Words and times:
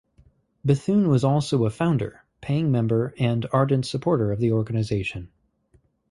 Bethune 0.65 1.09
was 1.09 1.23
also 1.23 1.63
a 1.63 1.69
founder, 1.69 2.23
paying 2.41 2.71
member 2.71 3.13
and 3.19 3.45
ardent 3.53 3.85
supporter 3.85 4.31
of 4.31 4.39
the 4.39 4.51
organization. 4.51 5.29